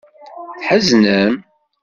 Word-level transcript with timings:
Tḥeznem? 0.59 1.33